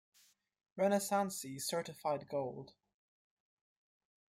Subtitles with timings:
[0.79, 2.73] Renesanssi certified gold.